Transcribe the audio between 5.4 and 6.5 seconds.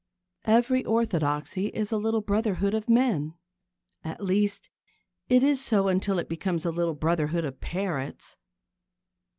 is so until it